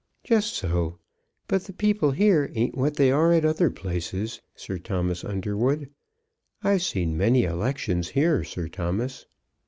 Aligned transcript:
"Just 0.23 0.53
so; 0.55 0.97
but 1.47 1.65
the 1.65 1.73
people 1.73 2.09
here 2.09 2.51
ain't 2.55 2.73
what 2.75 2.95
they 2.95 3.11
are 3.11 3.31
at 3.33 3.45
other 3.45 3.69
places, 3.69 4.41
Sir 4.55 4.79
Thomas 4.79 5.23
Underwood. 5.23 5.91
I've 6.63 6.81
seen 6.81 7.15
many 7.15 7.43
elections 7.43 8.07
here, 8.09 8.43
Sir 8.43 8.67
Thomas." 8.67 9.27